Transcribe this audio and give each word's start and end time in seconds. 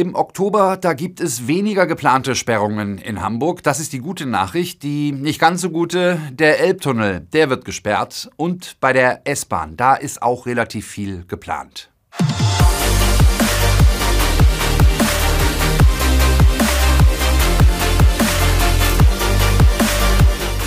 Im 0.00 0.14
Oktober, 0.14 0.78
da 0.78 0.94
gibt 0.94 1.20
es 1.20 1.46
weniger 1.46 1.86
geplante 1.86 2.34
Sperrungen 2.34 2.96
in 2.96 3.20
Hamburg. 3.20 3.62
Das 3.62 3.80
ist 3.80 3.92
die 3.92 3.98
gute 3.98 4.24
Nachricht. 4.24 4.82
Die 4.82 5.12
nicht 5.12 5.38
ganz 5.38 5.60
so 5.60 5.68
gute, 5.68 6.18
der 6.32 6.58
Elbtunnel, 6.58 7.20
der 7.34 7.50
wird 7.50 7.66
gesperrt. 7.66 8.30
Und 8.36 8.80
bei 8.80 8.94
der 8.94 9.20
S-Bahn, 9.26 9.76
da 9.76 9.94
ist 9.94 10.22
auch 10.22 10.46
relativ 10.46 10.86
viel 10.86 11.26
geplant. 11.26 11.90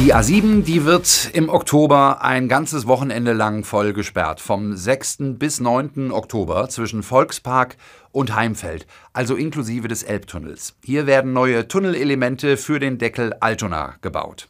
Die 0.03 0.13
A7, 0.13 0.63
die 0.63 0.83
wird 0.83 1.29
im 1.31 1.47
Oktober 1.47 2.21
ein 2.21 2.49
ganzes 2.49 2.87
Wochenende 2.87 3.31
lang 3.31 3.63
voll 3.63 3.93
gesperrt. 3.93 4.41
Vom 4.41 4.75
6. 4.75 5.37
bis 5.39 5.61
9. 5.61 6.11
Oktober 6.11 6.67
zwischen 6.67 7.03
Volkspark 7.03 7.77
und 8.11 8.35
Heimfeld, 8.35 8.85
also 9.13 9.37
inklusive 9.37 9.87
des 9.87 10.03
Elbtunnels. 10.03 10.75
Hier 10.83 11.07
werden 11.07 11.31
neue 11.31 11.69
Tunnelelemente 11.69 12.57
für 12.57 12.81
den 12.81 12.97
Deckel 12.97 13.33
Altona 13.39 13.95
gebaut. 14.01 14.49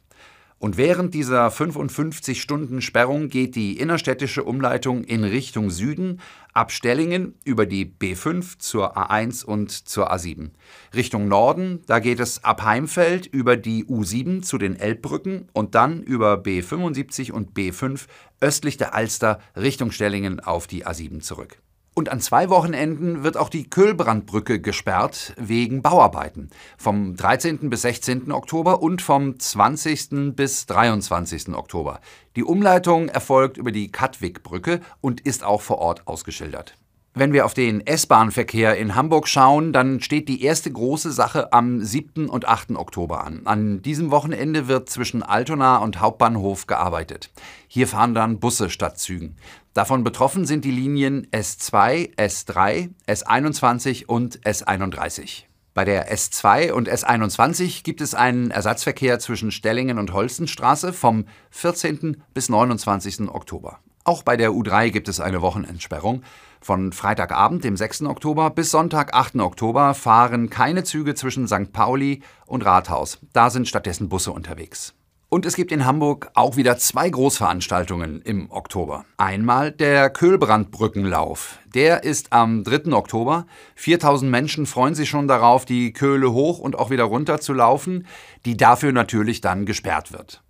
Und 0.64 0.78
während 0.78 1.14
dieser 1.14 1.52
55 1.52 2.42
Stunden 2.42 2.80
Sperrung 2.80 3.28
geht 3.28 3.58
die 3.58 3.78
innerstädtische 3.78 4.46
Umleitung 4.46 5.04
in 5.04 5.26
Richtung 5.26 5.70
Süden 5.70 6.22
ab 6.54 6.72
Stellingen 6.72 7.34
über 7.44 7.66
die 7.66 7.86
B5 7.86 8.60
zur 8.60 8.98
A1 8.98 9.44
und 9.44 9.72
zur 9.72 10.14
A7. 10.14 10.52
Richtung 10.96 11.28
Norden, 11.28 11.82
da 11.88 12.00
geht 12.00 12.22
es 12.22 12.46
ab 12.46 12.64
Heimfeld 12.64 13.26
über 13.26 13.58
die 13.58 13.84
U7 13.84 14.42
zu 14.42 14.58
den 14.58 14.78
Elbbrücken 14.78 15.50
und 15.52 15.76
dann 15.76 16.02
über 16.02 16.36
B75 16.36 17.34
und 17.34 17.52
B5 17.58 18.06
östlich 18.40 18.78
der 18.78 18.94
Alster 18.94 19.42
Richtung 19.58 19.92
Stellingen 19.92 20.40
auf 20.40 20.66
die 20.68 20.88
A7 20.88 21.20
zurück. 21.20 21.58
Und 21.96 22.10
an 22.10 22.20
zwei 22.20 22.50
Wochenenden 22.50 23.24
wird 23.24 23.38
auch 23.38 23.50
die 23.50 23.70
Köhlbrandbrücke 23.70 24.60
gesperrt 24.60 25.34
wegen 25.38 25.84
Bauarbeiten. 25.84 26.50
Vom 26.76 27.16
13. 27.16 27.70
bis 27.70 27.84
16. 27.84 28.32
Oktober 28.32 28.82
und 28.82 29.04
vom 29.04 29.40
20. 29.40 30.36
bis 30.36 30.66
23. 30.66 31.50
Oktober. 31.50 32.00
Die 32.36 32.44
Umleitung 32.44 33.10
erfolgt 33.10 33.58
über 33.58 33.72
die 33.72 33.92
Katwigbrücke 33.92 34.82
und 35.02 35.22
ist 35.22 35.44
auch 35.44 35.62
vor 35.62 35.78
Ort 35.78 36.08
ausgeschildert. 36.08 36.76
Wenn 37.16 37.32
wir 37.32 37.46
auf 37.46 37.54
den 37.54 37.86
S-Bahn-Verkehr 37.86 38.76
in 38.76 38.96
Hamburg 38.96 39.28
schauen, 39.28 39.72
dann 39.72 40.02
steht 40.02 40.28
die 40.28 40.42
erste 40.42 40.72
große 40.72 41.12
Sache 41.12 41.54
am 41.54 41.80
7. 41.80 42.28
und 42.28 42.48
8. 42.48 42.72
Oktober 42.72 43.24
an. 43.24 43.42
An 43.46 43.84
diesem 43.84 44.10
Wochenende 44.10 44.68
wird 44.68 44.90
zwischen 44.90 45.22
Altona 45.22 45.78
und 45.78 46.02
Hauptbahnhof 46.02 46.66
gearbeitet. 46.66 47.30
Hier 47.68 47.88
fahren 47.88 48.16
dann 48.16 48.40
Busse 48.40 48.72
statt 48.72 48.98
Zügen. 48.98 49.36
Davon 49.76 50.04
betroffen 50.04 50.48
sind 50.48 50.66
die 50.66 50.72
Linien 50.72 51.28
S2, 51.28 52.16
S3, 52.16 52.90
S21 53.08 54.08
und 54.08 54.40
S31. 54.40 55.44
Bei 55.76 55.86
der 55.86 56.12
S2 56.12 56.72
und 56.72 56.90
S21 56.90 57.84
gibt 57.84 58.02
es 58.02 58.16
einen 58.16 58.50
Ersatzverkehr 58.50 59.20
zwischen 59.20 59.52
Stellingen 59.52 60.00
und 60.00 60.14
Holstenstraße 60.14 60.94
vom 60.94 61.26
14. 61.52 62.24
bis 62.34 62.50
29. 62.50 63.30
Oktober. 63.30 63.78
Auch 64.06 64.24
bei 64.24 64.36
der 64.36 64.52
U3 64.52 64.90
gibt 64.90 65.08
es 65.08 65.22
eine 65.22 65.42
Wochenendsperrung. 65.42 66.24
Von 66.64 66.94
Freitagabend, 66.94 67.66
dem 67.66 67.76
6. 67.76 68.04
Oktober, 68.04 68.50
bis 68.50 68.72
Sonntag, 68.72 69.14
8. 69.14 69.36
Oktober 69.42 69.94
fahren 69.94 70.50
keine 70.50 70.86
Züge 70.86 71.14
zwischen 71.14 71.46
St. 71.46 71.74
Pauli 71.74 72.24
und 72.46 72.66
Rathaus. 72.66 73.20
Da 73.34 73.50
sind 73.50 73.68
stattdessen 73.68 74.08
Busse 74.08 74.32
unterwegs. 74.32 74.94
Und 75.28 75.46
es 75.46 75.58
gibt 75.58 75.74
in 75.74 75.86
Hamburg 75.86 76.32
auch 76.36 76.56
wieder 76.56 76.78
zwei 76.78 77.10
Großveranstaltungen 77.10 78.22
im 78.22 78.50
Oktober. 78.50 79.04
Einmal 79.18 79.74
der 79.74 80.10
Köhlbrandbrückenlauf. 80.10 81.60
Der 81.66 82.06
ist 82.06 82.32
am 82.32 82.64
3. 82.64 82.94
Oktober. 82.94 83.46
4000 83.76 84.32
Menschen 84.32 84.66
freuen 84.66 84.96
sich 84.96 85.10
schon 85.10 85.28
darauf, 85.28 85.66
die 85.66 85.92
Köhle 85.92 86.32
hoch 86.32 86.60
und 86.60 86.80
auch 86.80 86.92
wieder 86.92 87.04
runter 87.04 87.42
zu 87.42 87.52
laufen, 87.52 88.08
die 88.46 88.56
dafür 88.56 88.94
natürlich 88.94 89.42
dann 89.42 89.66
gesperrt 89.66 90.14
wird. 90.14 90.42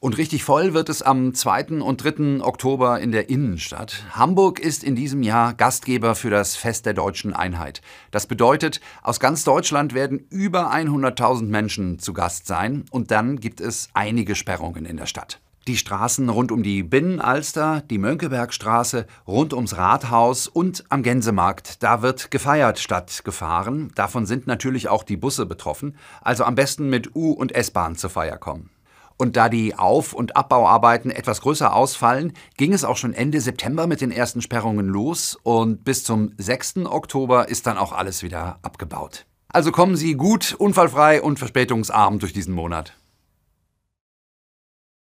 Und 0.00 0.16
richtig 0.16 0.44
voll 0.44 0.74
wird 0.74 0.88
es 0.88 1.02
am 1.02 1.34
2. 1.34 1.80
und 1.82 2.04
3. 2.04 2.44
Oktober 2.44 3.00
in 3.00 3.10
der 3.10 3.30
Innenstadt. 3.30 4.04
Hamburg 4.12 4.60
ist 4.60 4.84
in 4.84 4.94
diesem 4.94 5.22
Jahr 5.22 5.54
Gastgeber 5.54 6.14
für 6.14 6.30
das 6.30 6.54
Fest 6.54 6.86
der 6.86 6.94
deutschen 6.94 7.32
Einheit. 7.32 7.82
Das 8.12 8.26
bedeutet, 8.26 8.80
aus 9.02 9.18
ganz 9.18 9.42
Deutschland 9.42 9.94
werden 9.94 10.24
über 10.30 10.72
100.000 10.72 11.46
Menschen 11.46 11.98
zu 11.98 12.12
Gast 12.12 12.46
sein 12.46 12.84
und 12.90 13.10
dann 13.10 13.40
gibt 13.40 13.60
es 13.60 13.88
einige 13.92 14.36
Sperrungen 14.36 14.84
in 14.84 14.96
der 14.96 15.06
Stadt. 15.06 15.40
Die 15.66 15.76
Straßen 15.76 16.30
rund 16.30 16.50
um 16.50 16.62
die 16.62 16.82
Binnenalster, 16.82 17.82
die 17.90 17.98
Mönckebergstraße, 17.98 19.06
rund 19.26 19.52
ums 19.52 19.76
Rathaus 19.76 20.46
und 20.46 20.84
am 20.88 21.02
Gänsemarkt, 21.02 21.82
da 21.82 22.00
wird 22.00 22.30
gefeiert 22.30 22.78
statt 22.78 23.20
gefahren. 23.22 23.90
Davon 23.94 24.24
sind 24.24 24.46
natürlich 24.46 24.88
auch 24.88 25.02
die 25.02 25.18
Busse 25.18 25.44
betroffen. 25.44 25.96
Also 26.22 26.44
am 26.44 26.54
besten 26.54 26.88
mit 26.88 27.14
U- 27.14 27.32
und 27.32 27.52
S-Bahn 27.52 27.96
zur 27.96 28.08
Feier 28.08 28.38
kommen. 28.38 28.70
Und 29.18 29.36
da 29.36 29.48
die 29.48 29.74
Auf- 29.74 30.12
und 30.12 30.36
Abbauarbeiten 30.36 31.10
etwas 31.10 31.40
größer 31.40 31.74
ausfallen, 31.74 32.32
ging 32.56 32.72
es 32.72 32.84
auch 32.84 32.96
schon 32.96 33.12
Ende 33.12 33.40
September 33.40 33.88
mit 33.88 34.00
den 34.00 34.12
ersten 34.12 34.40
Sperrungen 34.40 34.86
los 34.86 35.36
und 35.42 35.84
bis 35.84 36.04
zum 36.04 36.32
6. 36.38 36.86
Oktober 36.86 37.48
ist 37.48 37.66
dann 37.66 37.78
auch 37.78 37.92
alles 37.92 38.22
wieder 38.22 38.60
abgebaut. 38.62 39.26
Also 39.48 39.72
kommen 39.72 39.96
Sie 39.96 40.14
gut, 40.14 40.54
unfallfrei 40.56 41.20
und 41.20 41.38
verspätungsarm 41.38 42.20
durch 42.20 42.32
diesen 42.32 42.54
Monat. 42.54 42.94